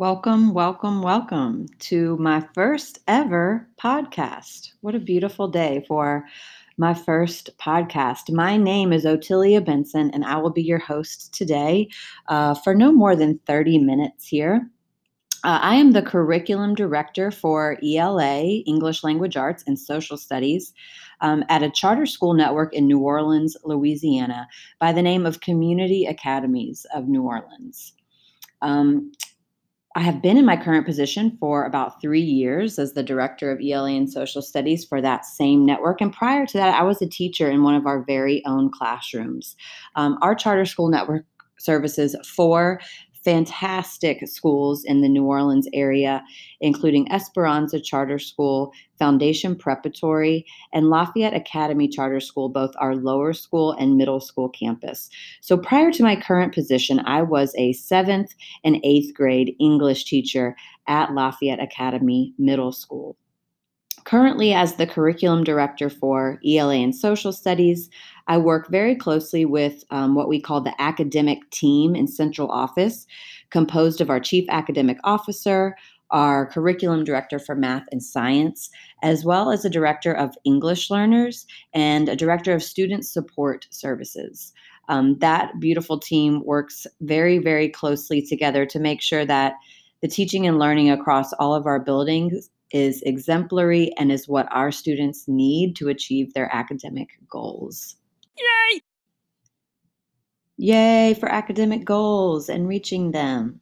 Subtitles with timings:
[0.00, 4.70] Welcome, welcome, welcome to my first ever podcast.
[4.80, 6.24] What a beautiful day for
[6.78, 8.32] my first podcast.
[8.32, 11.90] My name is Otilia Benson, and I will be your host today
[12.28, 14.70] uh, for no more than 30 minutes here.
[15.44, 20.72] Uh, I am the curriculum director for ELA, English Language Arts and Social Studies,
[21.20, 24.48] um, at a charter school network in New Orleans, Louisiana,
[24.78, 27.92] by the name of Community Academies of New Orleans.
[28.62, 29.12] Um,
[29.96, 33.60] I have been in my current position for about three years as the director of
[33.60, 36.00] ELA and social studies for that same network.
[36.00, 39.56] And prior to that, I was a teacher in one of our very own classrooms.
[39.96, 41.24] Um, our charter school network
[41.58, 42.80] services four
[43.24, 46.22] fantastic schools in the New Orleans area,
[46.60, 53.72] including Esperanza Charter School, Foundation Preparatory, and Lafayette Academy Charter School, both our lower school
[53.72, 55.10] and middle school campus.
[55.40, 60.56] So prior to my current position, I was a seventh and eighth grade English teacher
[60.86, 63.16] at Lafayette Academy Middle School.
[64.04, 67.90] Currently, as the curriculum director for ELA and social studies,
[68.30, 73.08] I work very closely with um, what we call the academic team in central office,
[73.50, 75.74] composed of our chief academic officer,
[76.12, 78.70] our curriculum director for math and science,
[79.02, 84.52] as well as a director of English learners and a director of student support services.
[84.88, 89.54] Um, that beautiful team works very, very closely together to make sure that
[90.02, 94.70] the teaching and learning across all of our buildings is exemplary and is what our
[94.70, 97.96] students need to achieve their academic goals.
[98.38, 98.80] Yay!
[100.56, 103.60] Yay for academic goals and reaching them.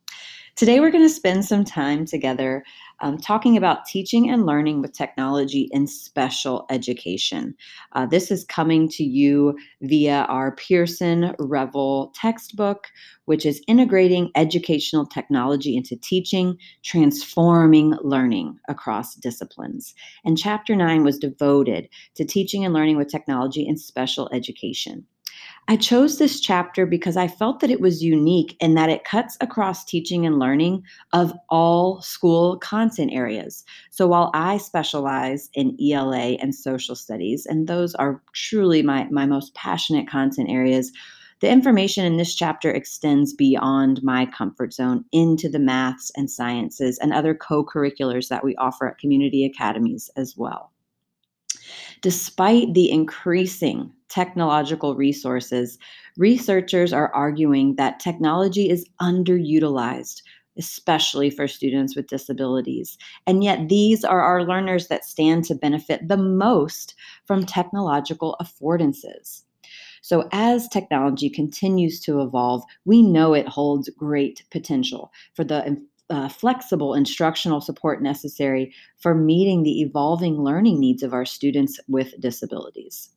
[0.58, 2.64] Today, we're going to spend some time together
[2.98, 7.54] um, talking about teaching and learning with technology in special education.
[7.92, 12.88] Uh, this is coming to you via our Pearson Revel textbook,
[13.26, 19.94] which is integrating educational technology into teaching, transforming learning across disciplines.
[20.24, 25.06] And chapter nine was devoted to teaching and learning with technology in special education.
[25.70, 29.36] I chose this chapter because I felt that it was unique in that it cuts
[29.42, 33.66] across teaching and learning of all school content areas.
[33.90, 39.26] So while I specialize in ELA and social studies, and those are truly my, my
[39.26, 40.90] most passionate content areas,
[41.40, 46.96] the information in this chapter extends beyond my comfort zone into the maths and sciences
[46.96, 50.72] and other co curriculars that we offer at community academies as well.
[52.00, 55.78] Despite the increasing technological resources,
[56.16, 60.22] researchers are arguing that technology is underutilized,
[60.56, 62.98] especially for students with disabilities.
[63.26, 66.94] And yet, these are our learners that stand to benefit the most
[67.26, 69.42] from technological affordances.
[70.02, 76.28] So, as technology continues to evolve, we know it holds great potential for the uh,
[76.28, 83.10] flexible instructional support necessary for meeting the evolving learning needs of our students with disabilities.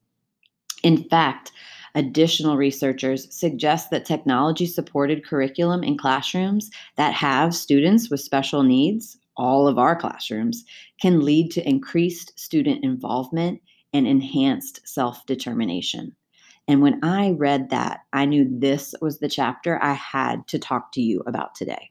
[0.84, 1.52] In fact,
[1.96, 9.18] additional researchers suggest that technology supported curriculum in classrooms that have students with special needs,
[9.38, 10.66] all of our classrooms,
[11.02, 13.62] can lead to increased student involvement
[13.94, 16.16] and enhanced self determination.
[16.68, 20.92] And when I read that, I knew this was the chapter I had to talk
[20.94, 21.91] to you about today.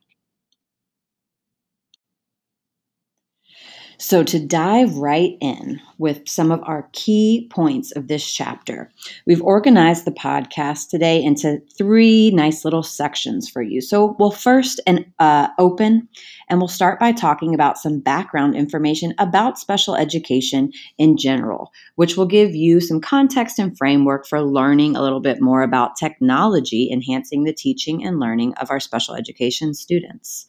[4.01, 8.91] So, to dive right in with some of our key points of this chapter,
[9.27, 13.83] we've organized the podcast today into three nice little sections for you.
[13.83, 16.09] So, we'll first and uh, open,
[16.49, 22.17] and we'll start by talking about some background information about special education in general, which
[22.17, 26.89] will give you some context and framework for learning a little bit more about technology
[26.91, 30.47] enhancing the teaching and learning of our special education students.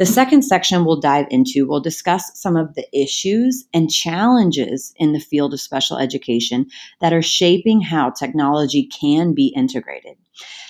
[0.00, 5.12] The second section we'll dive into will discuss some of the issues and challenges in
[5.12, 6.66] the field of special education
[7.00, 10.16] that are shaping how technology can be integrated.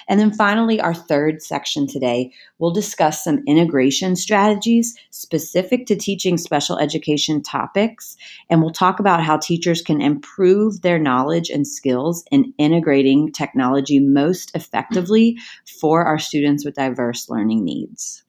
[0.08, 6.38] And then finally, our third section today, we'll discuss some integration strategies specific to teaching
[6.38, 8.16] special education topics.
[8.48, 14.00] And we'll talk about how teachers can improve their knowledge and skills in integrating technology
[14.00, 15.36] most effectively
[15.80, 18.24] for our students with diverse learning needs.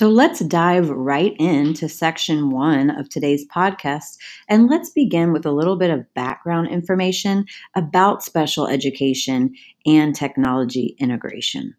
[0.00, 4.16] So let's dive right into section one of today's podcast.
[4.48, 7.44] And let's begin with a little bit of background information
[7.76, 9.54] about special education
[9.84, 11.74] and technology integration.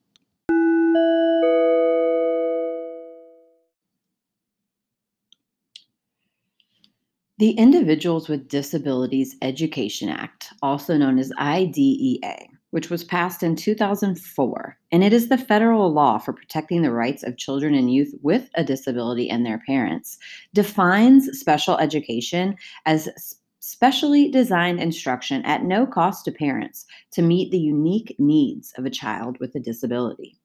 [7.40, 12.38] The Individuals with Disabilities Education Act, also known as IDEA,
[12.72, 17.24] which was passed in 2004, and it is the federal law for protecting the rights
[17.24, 20.18] of children and youth with a disability and their parents,
[20.54, 27.60] defines special education as specially designed instruction at no cost to parents to meet the
[27.60, 30.36] unique needs of a child with a disability.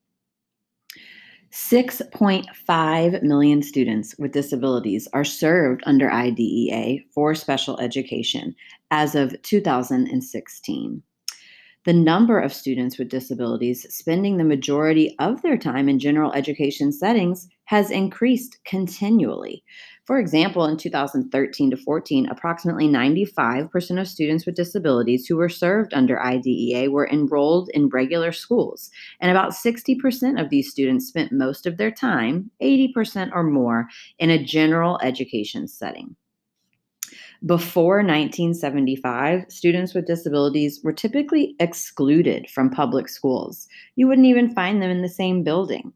[1.52, 8.54] 6.5 million students with disabilities are served under IDEA for special education
[8.90, 11.02] as of 2016
[11.86, 16.90] the number of students with disabilities spending the majority of their time in general education
[16.90, 19.62] settings has increased continually.
[20.04, 25.94] For example, in 2013 to 14, approximately 95% of students with disabilities who were served
[25.94, 28.90] under IDEA were enrolled in regular schools,
[29.20, 33.86] and about 60% of these students spent most of their time, 80% or more,
[34.18, 36.16] in a general education setting.
[37.46, 43.68] Before 1975, students with disabilities were typically excluded from public schools.
[43.94, 45.92] You wouldn't even find them in the same building.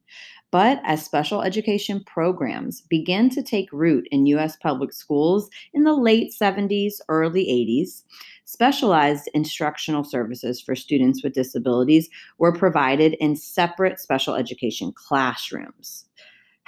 [0.53, 4.57] But as special education programs began to take root in U.S.
[4.63, 8.05] public schools in the late 70s, early 80s,
[8.45, 12.09] specialized instructional services for students with disabilities
[12.39, 16.05] were provided in separate special education classrooms.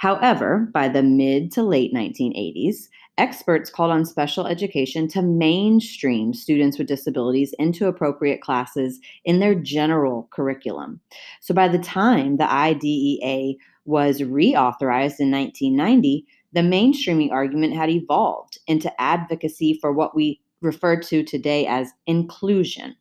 [0.03, 6.77] However, by the mid to late 1980s, experts called on special education to mainstream students
[6.77, 10.99] with disabilities into appropriate classes in their general curriculum.
[11.41, 13.55] So by the time the IDEA
[13.85, 20.99] was reauthorized in 1990, the mainstreaming argument had evolved into advocacy for what we refer
[21.01, 22.95] to today as inclusion.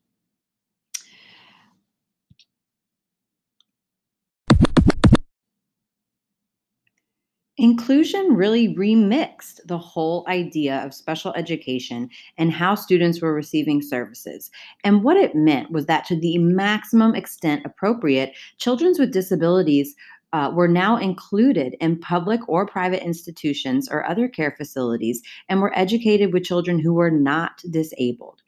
[7.62, 14.50] Inclusion really remixed the whole idea of special education and how students were receiving services.
[14.82, 19.94] And what it meant was that, to the maximum extent appropriate, children with disabilities
[20.32, 25.78] uh, were now included in public or private institutions or other care facilities and were
[25.78, 28.42] educated with children who were not disabled.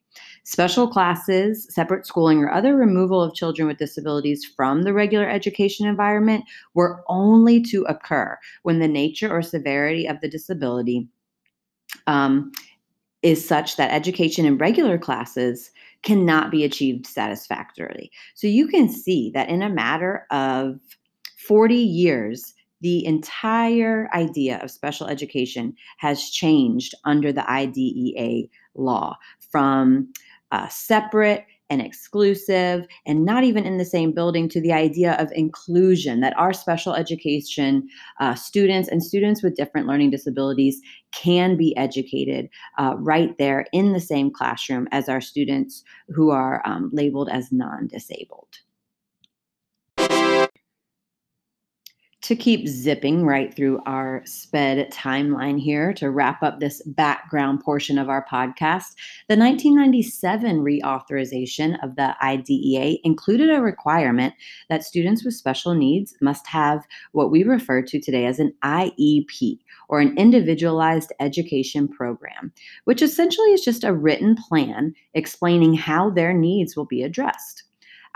[0.46, 5.87] Special classes, separate schooling, or other removal of children with disabilities from the regular education
[5.87, 6.44] environment
[6.75, 11.08] were only to occur when the nature or severity of the disability
[12.06, 12.52] um,
[13.23, 15.70] is such that education in regular classes
[16.02, 18.12] cannot be achieved satisfactorily.
[18.35, 20.79] So you can see that in a matter of
[21.38, 22.52] 40 years,
[22.82, 29.17] the entire idea of special education has changed under the IDEA law
[29.50, 30.12] from
[30.52, 35.32] uh, separate and exclusive and not even in the same building to the idea of
[35.32, 37.88] inclusion that our special education
[38.20, 40.81] uh, students and students with different learning disabilities
[41.12, 42.49] can be educated
[42.79, 47.50] uh, right there in the same classroom as our students who are um, labeled as
[47.50, 48.58] non disabled.
[52.25, 57.99] To keep zipping right through our sped timeline here to wrap up this background portion
[57.99, 58.94] of our podcast,
[59.29, 64.32] the 1997 reauthorization of the IDEA included a requirement
[64.71, 69.59] that students with special needs must have what we refer to today as an IEP
[69.91, 72.50] or an individualized education program,
[72.85, 77.63] which essentially is just a written plan explaining how their needs will be addressed.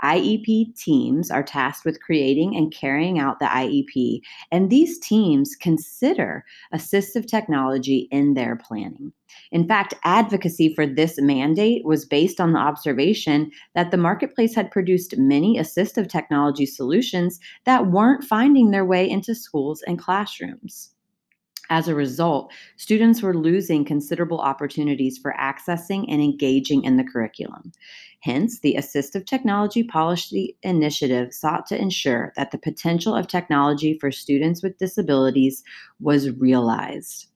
[0.03, 6.45] IEP teams are tasked with creating and carrying out the IEP, and these teams consider
[6.73, 9.11] assistive technology in their planning.
[9.51, 14.71] In fact, advocacy for this mandate was based on the observation that the marketplace had
[14.71, 20.91] produced many assistive technology solutions that weren't finding their way into schools and classrooms.
[21.71, 27.71] As a result, students were losing considerable opportunities for accessing and engaging in the curriculum.
[28.21, 34.11] Hence, the Assistive Technology Policy Initiative sought to ensure that the potential of technology for
[34.11, 35.63] students with disabilities
[36.01, 37.27] was realized.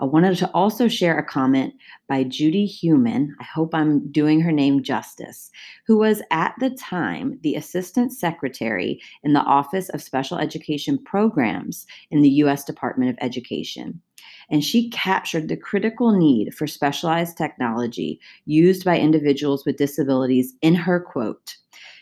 [0.00, 1.74] I wanted to also share a comment
[2.08, 3.34] by Judy Heumann.
[3.40, 5.50] I hope I'm doing her name justice,
[5.86, 11.86] who was at the time the Assistant Secretary in the Office of Special Education Programs
[12.10, 12.64] in the U.S.
[12.64, 14.00] Department of Education.
[14.50, 20.74] And she captured the critical need for specialized technology used by individuals with disabilities in
[20.74, 21.56] her quote.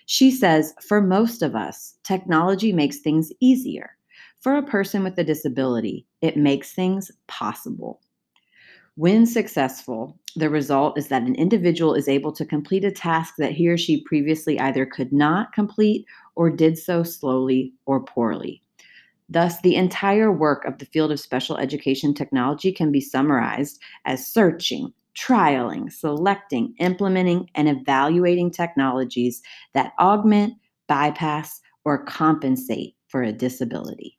[0.06, 3.96] She says, For most of us, technology makes things easier.
[4.40, 8.00] For a person with a disability, it makes things possible.
[8.94, 13.52] When successful, the result is that an individual is able to complete a task that
[13.52, 18.62] he or she previously either could not complete or did so slowly or poorly.
[19.28, 24.26] Thus, the entire work of the field of special education technology can be summarized as
[24.26, 29.42] searching, trialing, selecting, implementing, and evaluating technologies
[29.74, 30.54] that augment,
[30.86, 34.16] bypass, or compensate for a disability.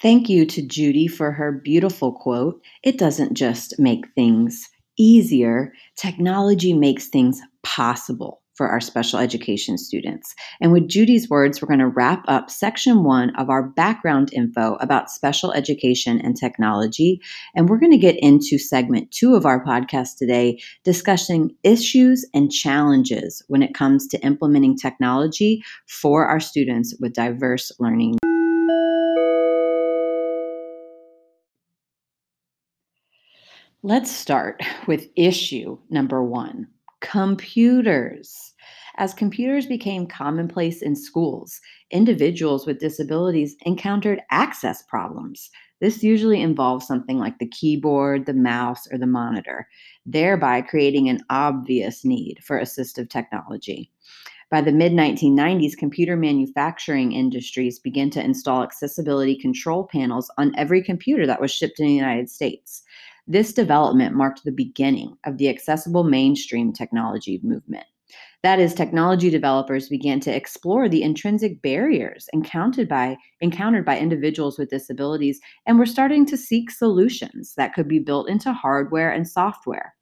[0.00, 2.60] Thank you to Judy for her beautiful quote.
[2.82, 4.68] It doesn't just make things
[4.98, 10.34] easier, technology makes things possible for our special education students.
[10.60, 14.76] And with Judy's words, we're going to wrap up section one of our background info
[14.76, 17.20] about special education and technology.
[17.54, 22.50] And we're going to get into segment two of our podcast today, discussing issues and
[22.50, 28.18] challenges when it comes to implementing technology for our students with diverse learning.
[33.82, 36.68] Let's start with issue number one
[37.04, 38.54] computers.
[38.96, 45.50] As computers became commonplace in schools, individuals with disabilities encountered access problems.
[45.80, 49.68] This usually involves something like the keyboard, the mouse, or the monitor,
[50.06, 53.90] thereby creating an obvious need for assistive technology.
[54.50, 60.82] By the mid 1990s, computer manufacturing industries began to install accessibility control panels on every
[60.82, 62.83] computer that was shipped in the United States.
[63.26, 67.86] This development marked the beginning of the accessible mainstream technology movement.
[68.42, 74.58] That is, technology developers began to explore the intrinsic barriers encountered by, encountered by individuals
[74.58, 79.26] with disabilities and were starting to seek solutions that could be built into hardware and
[79.26, 79.94] software.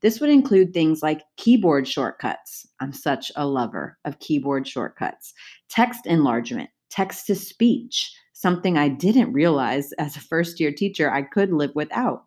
[0.00, 2.66] This would include things like keyboard shortcuts.
[2.80, 5.34] I'm such a lover of keyboard shortcuts,
[5.68, 11.20] text enlargement, text to speech, something I didn't realize as a first year teacher I
[11.20, 12.24] could live without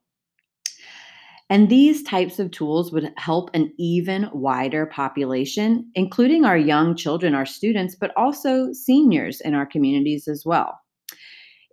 [1.53, 7.35] and these types of tools would help an even wider population, including our young children,
[7.35, 10.79] our students, but also seniors in our communities as well.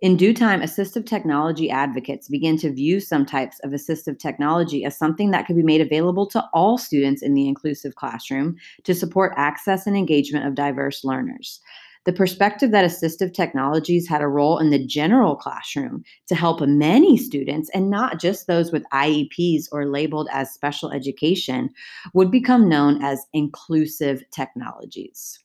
[0.03, 4.95] In due time, assistive technology advocates began to view some types of assistive technology as
[4.95, 9.33] something that could be made available to all students in the inclusive classroom to support
[9.35, 11.59] access and engagement of diverse learners
[12.05, 17.15] the perspective that assistive technologies had a role in the general classroom to help many
[17.15, 21.69] students and not just those with IEPs or labeled as special education
[22.13, 25.39] would become known as inclusive technologies.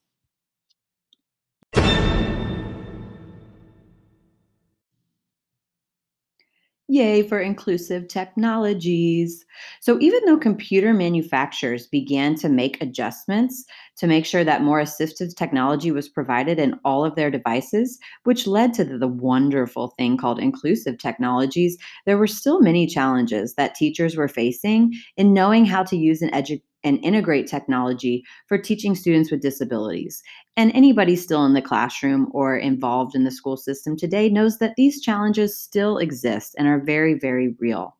[6.88, 9.44] Yay for inclusive technologies.
[9.80, 13.64] So, even though computer manufacturers began to make adjustments
[13.96, 18.46] to make sure that more assistive technology was provided in all of their devices, which
[18.46, 24.16] led to the, wonderful thing called inclusive technologies, there were still many challenges that teachers
[24.16, 29.30] were facing in knowing how to use an education and integrate technology for teaching students
[29.30, 30.22] with disabilities.
[30.56, 34.74] And anybody still in the classroom or involved in the school system today knows that
[34.76, 37.96] these challenges still exist and are very, very real.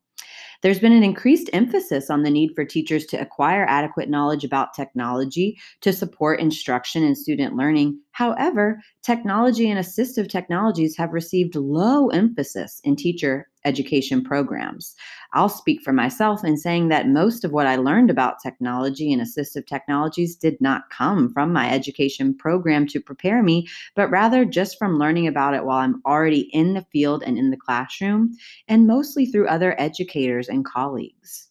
[0.62, 4.74] There's been an increased emphasis on the need for teachers to acquire adequate knowledge about
[4.74, 8.00] technology to support instruction and student learning.
[8.16, 14.94] However, technology and assistive technologies have received low emphasis in teacher education programs.
[15.34, 19.20] I'll speak for myself in saying that most of what I learned about technology and
[19.20, 24.78] assistive technologies did not come from my education program to prepare me, but rather just
[24.78, 28.34] from learning about it while I'm already in the field and in the classroom,
[28.66, 31.45] and mostly through other educators and colleagues.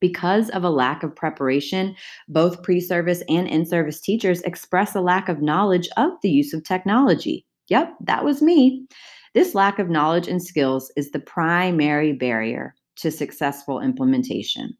[0.00, 1.94] Because of a lack of preparation,
[2.28, 6.52] both pre service and in service teachers express a lack of knowledge of the use
[6.52, 7.44] of technology.
[7.68, 8.86] Yep, that was me.
[9.34, 14.76] This lack of knowledge and skills is the primary barrier to successful implementation.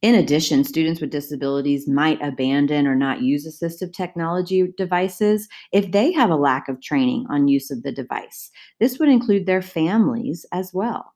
[0.00, 6.12] In addition, students with disabilities might abandon or not use assistive technology devices if they
[6.12, 8.50] have a lack of training on use of the device.
[8.78, 11.14] This would include their families as well.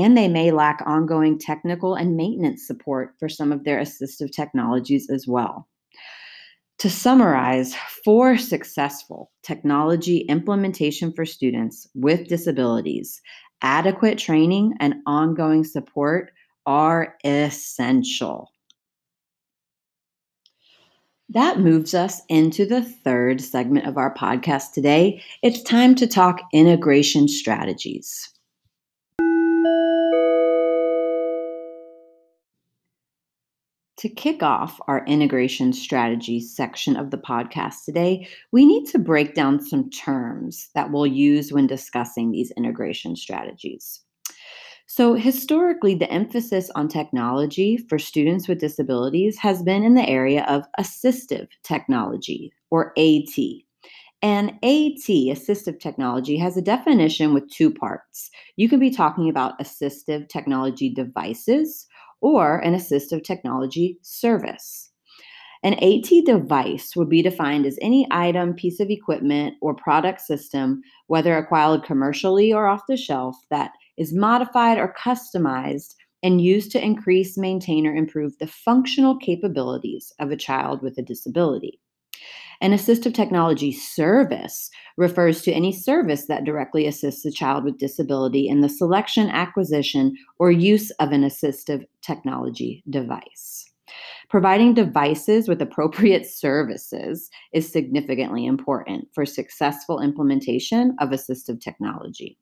[0.00, 5.10] And they may lack ongoing technical and maintenance support for some of their assistive technologies
[5.10, 5.68] as well.
[6.78, 13.20] To summarize, for successful technology implementation for students with disabilities,
[13.60, 16.30] adequate training and ongoing support
[16.64, 18.50] are essential.
[21.28, 25.22] That moves us into the third segment of our podcast today.
[25.42, 28.32] It's time to talk integration strategies.
[34.00, 39.34] To kick off our integration strategy section of the podcast today, we need to break
[39.34, 44.00] down some terms that we'll use when discussing these integration strategies.
[44.86, 50.46] So, historically, the emphasis on technology for students with disabilities has been in the area
[50.48, 53.36] of assistive technology, or AT.
[54.22, 58.30] And AT, assistive technology, has a definition with two parts.
[58.56, 61.86] You can be talking about assistive technology devices
[62.20, 64.90] or an assistive technology service.
[65.62, 70.80] An AT device would be defined as any item, piece of equipment, or product system,
[71.08, 76.84] whether acquired commercially or off the shelf, that is modified or customized and used to
[76.84, 81.79] increase, maintain, or improve the functional capabilities of a child with a disability.
[82.62, 88.48] An assistive technology service refers to any service that directly assists a child with disability
[88.48, 93.64] in the selection, acquisition, or use of an assistive technology device.
[94.28, 102.38] Providing devices with appropriate services is significantly important for successful implementation of assistive technology.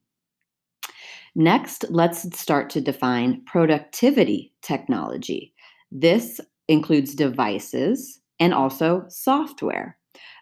[1.36, 5.54] Next, let's start to define productivity technology.
[5.92, 9.97] This includes devices and also software.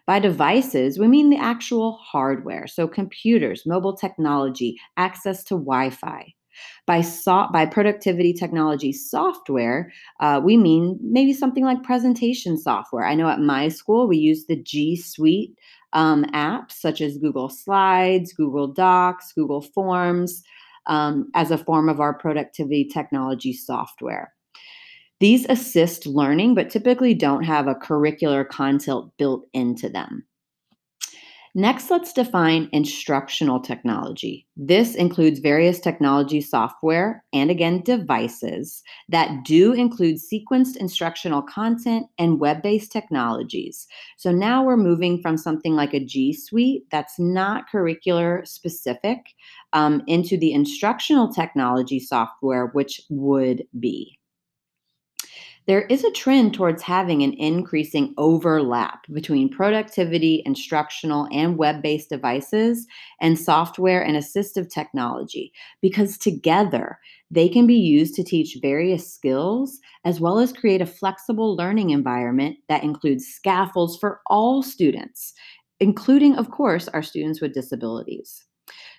[0.07, 6.33] By devices, we mean the actual hardware, so computers, mobile technology, access to Wi Fi.
[6.87, 13.05] By, so- by productivity technology software, uh, we mean maybe something like presentation software.
[13.05, 15.53] I know at my school we use the G Suite
[15.93, 20.41] um, apps such as Google Slides, Google Docs, Google Forms
[20.87, 24.33] um, as a form of our productivity technology software.
[25.19, 30.25] These assist learning, but typically don't have a curricular content built into them.
[31.55, 34.45] Next, let's define instructional technology.
[34.55, 42.39] This includes various technology software and again devices that do include sequenced instructional content and
[42.39, 43.87] web based technologies.
[44.17, 49.33] So now we're moving from something like a G Suite that's not curricular specific
[49.73, 54.19] um, into the instructional technology software, which would be
[55.67, 62.09] there is a trend towards having an increasing overlap between productivity, instructional, and web based
[62.09, 62.87] devices
[63.19, 66.97] and software and assistive technology because together
[67.29, 71.89] they can be used to teach various skills as well as create a flexible learning
[71.89, 75.33] environment that includes scaffolds for all students,
[75.81, 78.45] including, of course, our students with disabilities.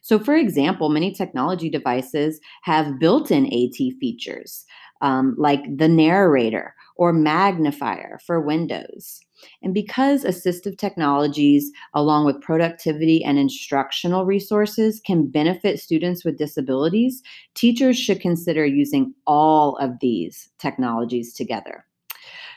[0.03, 4.65] So, for example, many technology devices have built in AT features
[5.01, 9.21] um, like the narrator or magnifier for Windows.
[9.63, 17.23] And because assistive technologies, along with productivity and instructional resources, can benefit students with disabilities,
[17.55, 21.85] teachers should consider using all of these technologies together.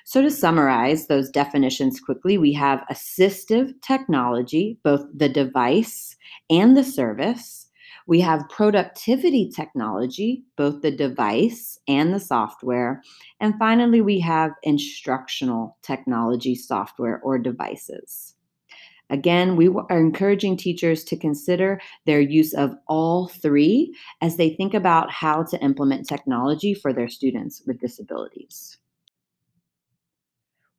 [0.03, 6.15] So, to summarize those definitions quickly, we have assistive technology, both the device
[6.49, 7.67] and the service.
[8.11, 13.01] We have productivity technology, both the device and the software.
[13.39, 18.35] And finally, we have instructional technology software or devices.
[19.09, 24.73] Again, we are encouraging teachers to consider their use of all three as they think
[24.73, 28.77] about how to implement technology for their students with disabilities.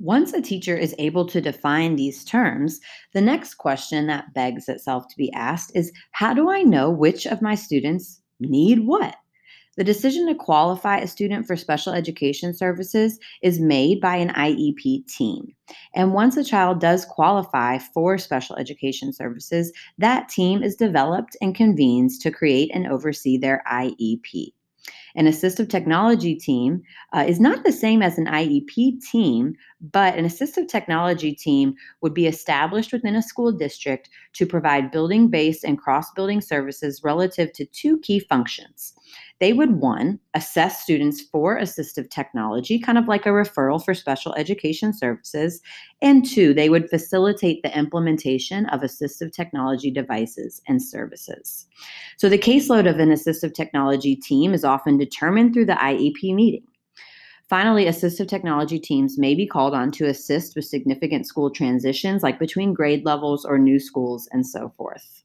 [0.03, 2.81] Once a teacher is able to define these terms,
[3.13, 7.25] the next question that begs itself to be asked is how do I know which
[7.25, 9.15] of my students need what?
[9.77, 15.07] The decision to qualify a student for special education services is made by an IEP
[15.07, 15.55] team.
[15.95, 21.55] And once a child does qualify for special education services, that team is developed and
[21.55, 24.53] convenes to create and oversee their IEP.
[25.15, 30.25] An assistive technology team uh, is not the same as an IEP team, but an
[30.25, 35.79] assistive technology team would be established within a school district to provide building based and
[35.79, 38.95] cross building services relative to two key functions
[39.43, 44.33] they would one, assess students for assistive technology, kind of like a referral for special
[44.37, 45.61] education services.
[46.01, 51.67] And two, they would facilitate the implementation of assistive technology devices and services.
[52.19, 56.63] So the caseload of an assistive technology team is often determined through the IEP meeting.
[57.49, 62.39] Finally, assistive technology teams may be called on to assist with significant school transitions, like
[62.39, 65.22] between grade levels or new schools and so forth.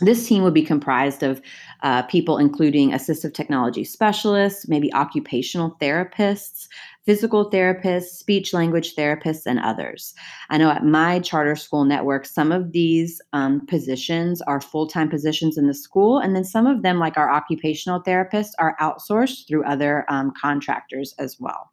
[0.00, 1.42] This team would be comprised of
[1.82, 6.68] uh, people including assistive technology specialists, maybe occupational therapists,
[7.04, 10.14] physical therapists, speech language therapists, and others.
[10.48, 15.08] I know at my charter school network, some of these um, positions are full time
[15.08, 19.46] positions in the school, and then some of them, like our occupational therapists, are outsourced
[19.48, 21.70] through other um, contractors as well.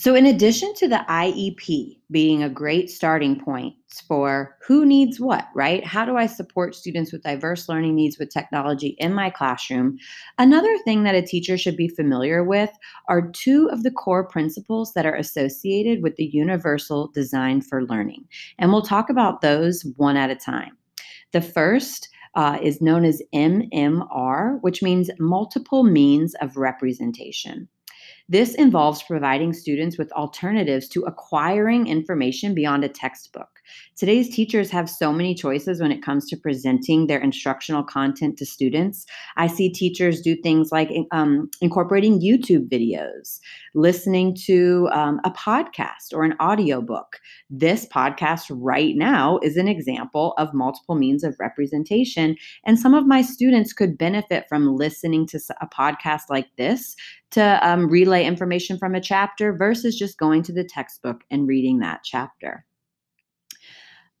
[0.00, 3.74] So, in addition to the IEP being a great starting point
[4.06, 5.84] for who needs what, right?
[5.84, 9.98] How do I support students with diverse learning needs with technology in my classroom?
[10.38, 12.70] Another thing that a teacher should be familiar with
[13.08, 18.24] are two of the core principles that are associated with the universal design for learning.
[18.60, 20.78] And we'll talk about those one at a time.
[21.32, 27.68] The first uh, is known as MMR, which means multiple means of representation.
[28.28, 33.57] This involves providing students with alternatives to acquiring information beyond a textbook.
[33.96, 38.46] Today's teachers have so many choices when it comes to presenting their instructional content to
[38.46, 39.04] students.
[39.36, 43.40] I see teachers do things like um, incorporating YouTube videos,
[43.74, 47.18] listening to um, a podcast or an audiobook.
[47.50, 52.36] This podcast right now is an example of multiple means of representation.
[52.64, 56.94] And some of my students could benefit from listening to a podcast like this
[57.32, 61.80] to um, relay information from a chapter versus just going to the textbook and reading
[61.80, 62.64] that chapter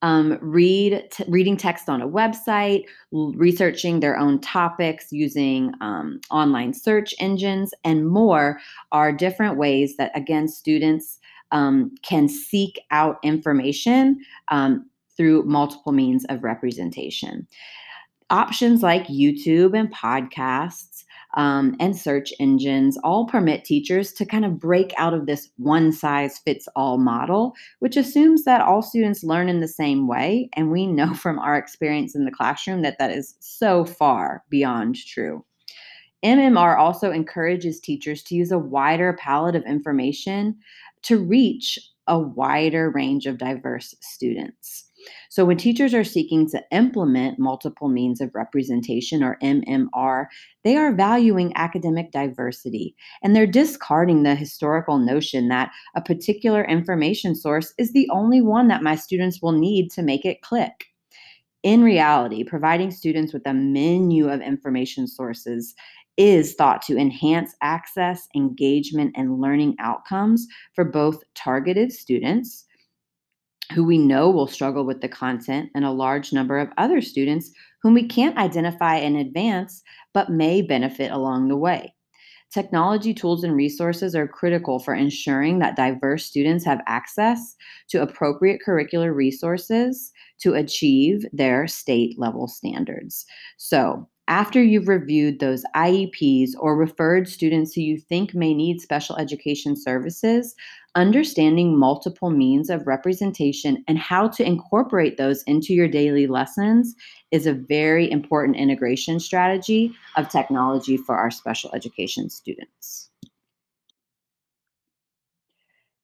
[0.02, 6.20] um, read t- reading text on a website, l- researching their own topics using um,
[6.30, 8.60] online search engines, and more
[8.92, 11.18] are different ways that again students
[11.50, 17.46] um, can seek out information um, through multiple means of representation.
[18.30, 21.04] Options like YouTube and podcasts
[21.38, 25.92] um, and search engines all permit teachers to kind of break out of this one
[25.92, 30.50] size fits all model, which assumes that all students learn in the same way.
[30.54, 34.96] And we know from our experience in the classroom that that is so far beyond
[34.96, 35.44] true.
[36.24, 40.56] MMR also encourages teachers to use a wider palette of information
[41.02, 44.87] to reach a wider range of diverse students.
[45.30, 50.26] So, when teachers are seeking to implement multiple means of representation or MMR,
[50.64, 57.34] they are valuing academic diversity and they're discarding the historical notion that a particular information
[57.34, 60.86] source is the only one that my students will need to make it click.
[61.62, 65.74] In reality, providing students with a menu of information sources
[66.16, 72.64] is thought to enhance access, engagement, and learning outcomes for both targeted students
[73.72, 77.50] who we know will struggle with the content, and a large number of other students
[77.82, 79.82] whom we can't identify in advance
[80.14, 81.94] but may benefit along the way.
[82.50, 87.54] Technology tools and resources are critical for ensuring that diverse students have access
[87.88, 93.26] to appropriate curricular resources to achieve their state level standards.
[93.58, 99.16] So, after you've reviewed those IEPs or referred students who you think may need special
[99.16, 100.54] education services,
[100.94, 106.94] understanding multiple means of representation and how to incorporate those into your daily lessons
[107.30, 113.07] is a very important integration strategy of technology for our special education students.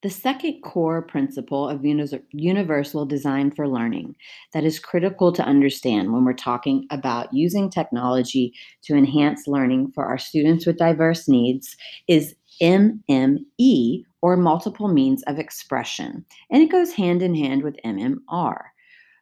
[0.05, 4.17] The second core principle of universal design for learning
[4.53, 10.05] that is critical to understand when we're talking about using technology to enhance learning for
[10.05, 11.75] our students with diverse needs
[12.07, 18.59] is MME or multiple means of expression, and it goes hand in hand with MMR.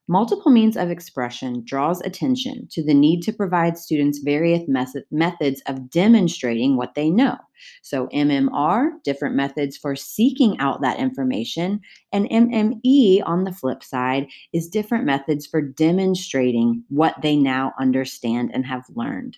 [0.08, 5.90] Multiple means of expression draws attention to the need to provide students various methods of
[5.90, 7.36] demonstrating what they know.
[7.82, 11.80] So, MMR, different methods for seeking out that information,
[12.12, 18.50] and MME, on the flip side, is different methods for demonstrating what they now understand
[18.52, 19.36] and have learned.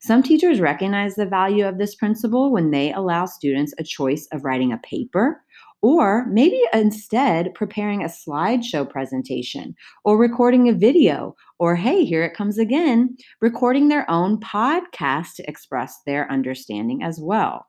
[0.00, 4.44] Some teachers recognize the value of this principle when they allow students a choice of
[4.44, 5.44] writing a paper
[5.82, 12.34] or maybe instead preparing a slideshow presentation or recording a video, or hey, here it
[12.34, 17.66] comes again, recording their own podcast to express their understanding as well.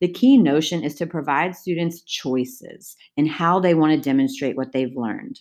[0.00, 4.72] The key notion is to provide students choices in how they want to demonstrate what
[4.72, 5.40] they've learned.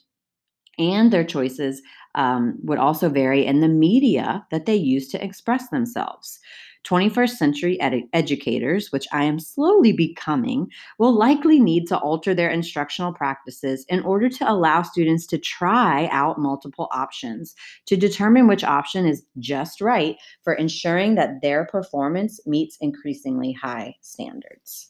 [0.80, 1.82] And their choices
[2.15, 6.39] um, would also vary in the media that they use to express themselves.
[6.84, 10.69] 21st century ed- educators, which I am slowly becoming,
[11.00, 16.08] will likely need to alter their instructional practices in order to allow students to try
[16.12, 22.39] out multiple options to determine which option is just right for ensuring that their performance
[22.46, 24.89] meets increasingly high standards.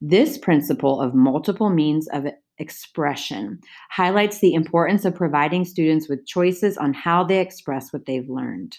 [0.00, 2.26] This principle of multiple means of
[2.58, 8.28] expression highlights the importance of providing students with choices on how they express what they've
[8.28, 8.76] learned.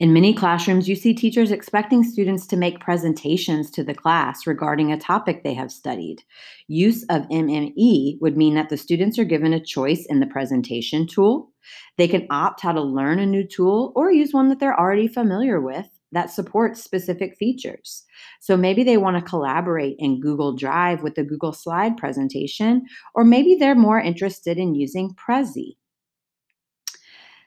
[0.00, 4.90] In many classrooms, you see teachers expecting students to make presentations to the class regarding
[4.90, 6.22] a topic they have studied.
[6.66, 11.06] Use of MME would mean that the students are given a choice in the presentation
[11.06, 11.50] tool.
[11.98, 15.08] They can opt how to learn a new tool or use one that they're already
[15.08, 18.04] familiar with that supports specific features.
[18.40, 22.82] So maybe they want to collaborate in Google Drive with the Google Slide presentation,
[23.14, 25.76] or maybe they're more interested in using Prezi.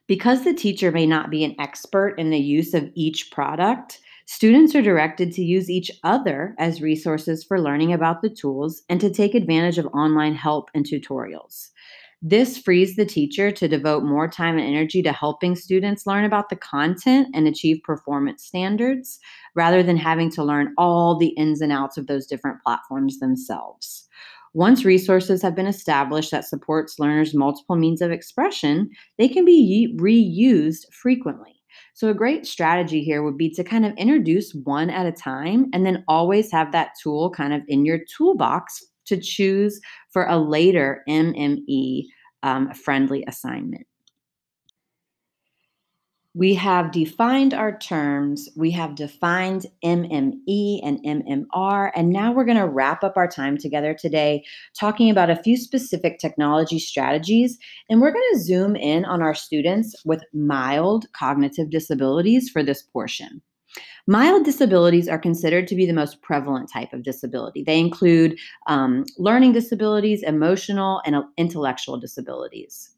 [0.08, 4.76] Because the teacher may not be an expert in the use of each product, students
[4.76, 9.10] are directed to use each other as resources for learning about the tools and to
[9.10, 11.70] take advantage of online help and tutorials.
[12.22, 16.50] This frees the teacher to devote more time and energy to helping students learn about
[16.50, 19.20] the content and achieve performance standards
[19.54, 24.05] rather than having to learn all the ins and outs of those different platforms themselves.
[24.56, 29.94] Once resources have been established that supports learners' multiple means of expression, they can be
[30.00, 31.62] reused frequently.
[31.94, 35.66] So, a great strategy here would be to kind of introduce one at a time
[35.74, 39.82] and then always have that tool kind of in your toolbox to choose
[40.14, 42.04] for a later MME
[42.44, 43.86] um, friendly assignment
[46.36, 52.58] we have defined our terms, we have defined MME and MMR, and now we're going
[52.58, 54.44] to wrap up our time together today
[54.78, 57.58] talking about a few specific technology strategies.
[57.90, 62.84] And we're going to zoom in on our students with mild cognitive disabilities for this
[62.84, 63.42] portion.
[64.06, 67.64] Mild disabilities are considered to be the most prevalent type of disability.
[67.64, 72.95] They include um, learning disabilities, emotional, and intellectual disabilities.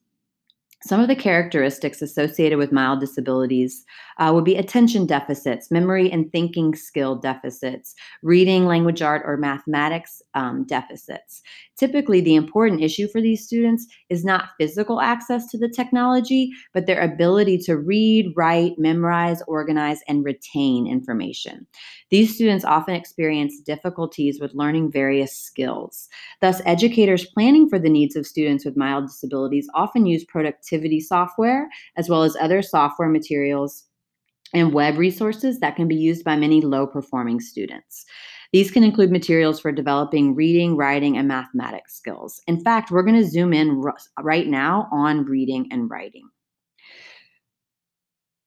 [0.88, 3.84] Some of the characteristics associated with mild disabilities
[4.20, 10.22] uh, would be attention deficits, memory and thinking skill deficits, reading, language art, or mathematics
[10.38, 11.42] um, deficits.
[11.78, 16.86] Typically, the important issue for these students is not physical access to the technology, but
[16.86, 21.66] their ability to read, write, memorize, organize, and retain information.
[22.12, 26.08] These students often experience difficulties with learning various skills.
[26.40, 31.68] Thus, educators planning for the needs of students with mild disabilities often use productivity software
[31.96, 33.86] as well as other software materials
[34.54, 38.06] and web resources that can be used by many low performing students.
[38.54, 42.42] These can include materials for developing reading, writing, and mathematics skills.
[42.48, 46.30] In fact, we're going to zoom in r- right now on reading and writing.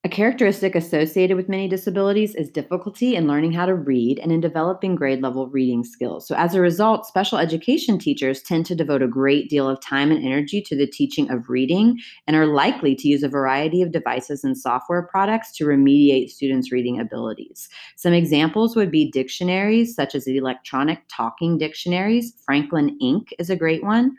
[0.03, 4.41] A characteristic associated with many disabilities is difficulty in learning how to read and in
[4.41, 6.27] developing grade level reading skills.
[6.27, 10.09] So, as a result, special education teachers tend to devote a great deal of time
[10.09, 13.91] and energy to the teaching of reading and are likely to use a variety of
[13.91, 17.69] devices and software products to remediate students' reading abilities.
[17.95, 22.33] Some examples would be dictionaries, such as the electronic talking dictionaries.
[22.43, 24.17] Franklin Ink is a great one.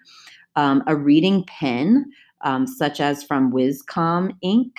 [0.54, 2.04] Um, a reading pen,
[2.42, 4.76] um, such as from Wizcom Ink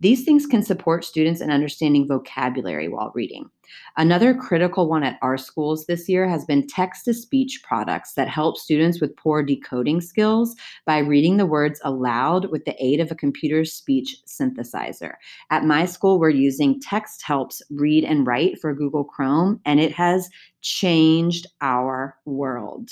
[0.00, 3.48] these things can support students in understanding vocabulary while reading.
[3.96, 8.28] Another critical one at our schools this year has been text to speech products that
[8.28, 10.54] help students with poor decoding skills
[10.84, 15.14] by reading the words aloud with the aid of a computer speech synthesizer.
[15.50, 20.28] At my school, we're using Texthelp's Read and Write for Google Chrome, and it has
[20.60, 22.90] changed our world.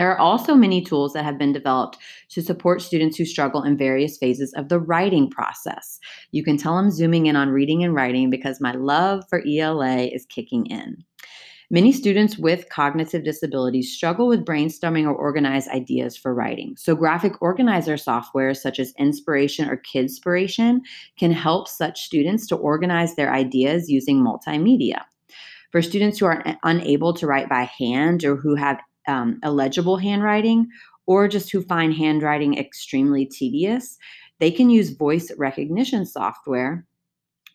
[0.00, 1.98] There are also many tools that have been developed
[2.30, 5.98] to support students who struggle in various phases of the writing process.
[6.30, 10.04] You can tell I'm zooming in on reading and writing because my love for ELA
[10.04, 11.04] is kicking in.
[11.68, 16.76] Many students with cognitive disabilities struggle with brainstorming or organize ideas for writing.
[16.78, 20.78] So, graphic organizer software such as Inspiration or Kidspiration
[21.18, 25.02] can help such students to organize their ideas using multimedia.
[25.72, 30.68] For students who are unable to write by hand or who have um, illegible handwriting
[31.06, 33.98] or just who find handwriting extremely tedious,
[34.38, 36.86] they can use voice recognition software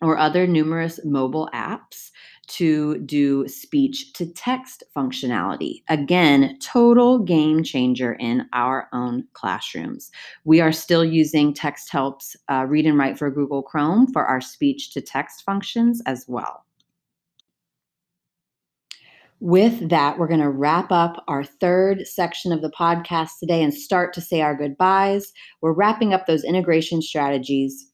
[0.02, 2.10] or other numerous mobile apps
[2.48, 5.82] to do speech to text functionality.
[5.88, 10.10] Again, total game changer in our own classrooms.
[10.44, 14.92] We are still using Texthelp's uh, Read and Write for Google Chrome for our speech
[14.92, 16.65] to text functions as well.
[19.40, 23.74] With that, we're going to wrap up our third section of the podcast today and
[23.74, 25.32] start to say our goodbyes.
[25.60, 27.86] We're wrapping up those integration strategies.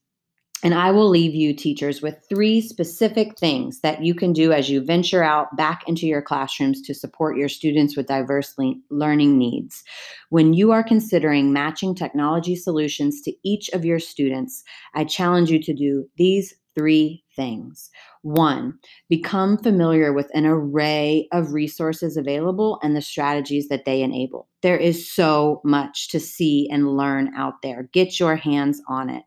[0.64, 4.70] And I will leave you, teachers, with three specific things that you can do as
[4.70, 9.36] you venture out back into your classrooms to support your students with diverse le- learning
[9.36, 9.82] needs.
[10.30, 14.62] When you are considering matching technology solutions to each of your students,
[14.94, 17.90] I challenge you to do these three things.
[18.22, 24.48] One, become familiar with an array of resources available and the strategies that they enable.
[24.62, 27.88] There is so much to see and learn out there.
[27.92, 29.24] Get your hands on it.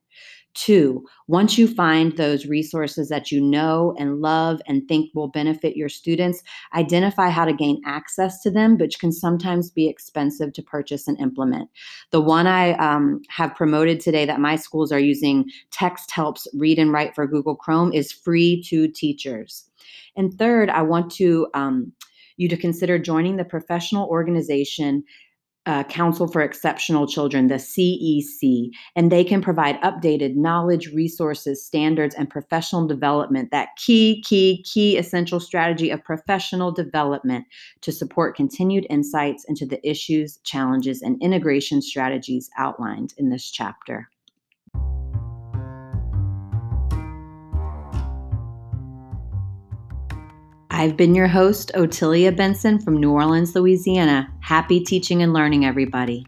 [0.56, 5.76] Two, once you find those resources that you know and love and think will benefit
[5.76, 6.42] your students,
[6.74, 11.20] identify how to gain access to them, which can sometimes be expensive to purchase and
[11.20, 11.70] implement.
[12.12, 16.94] The one I um, have promoted today that my schools are using, Texthelp's Read and
[16.94, 19.70] Write for Google Chrome, is free to teachers.
[20.16, 21.92] And third, I want to um,
[22.38, 25.04] you to consider joining the professional organization
[25.66, 32.16] uh, Council for Exceptional Children, the CEC, and they can provide updated knowledge, resources, standards,
[32.16, 37.46] and professional development, that key, key, key essential strategy of professional development
[37.82, 44.10] to support continued insights into the issues, challenges, and integration strategies outlined in this chapter.
[50.78, 54.30] I've been your host, Otilia Benson from New Orleans, Louisiana.
[54.42, 56.28] Happy teaching and learning, everybody.